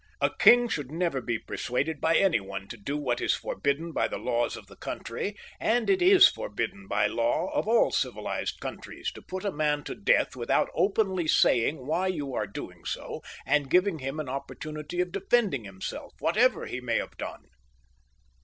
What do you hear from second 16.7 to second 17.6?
may have done.